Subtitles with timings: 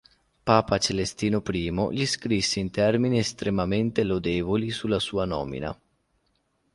[0.43, 5.79] Papa Celestino I gli scrisse in termini estremamente lodevoli sulla sua nomina.